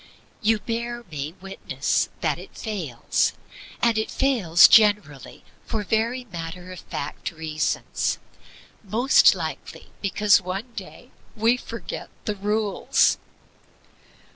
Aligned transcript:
You 0.41 0.57
bear 0.57 1.03
me 1.11 1.33
witness 1.41 2.09
that 2.21 2.39
it 2.39 2.57
fails. 2.57 3.33
And 3.83 3.99
it 3.99 4.09
fails 4.09 4.67
generally 4.67 5.43
for 5.67 5.83
very 5.83 6.23
matter 6.25 6.71
of 6.71 6.79
fact 6.79 7.29
reasons 7.31 8.17
most 8.83 9.35
likely 9.35 9.91
because 10.01 10.41
one 10.41 10.71
day 10.75 11.11
we 11.35 11.55
forget 11.55 12.09
the 12.25 12.33
rules. 12.35 13.19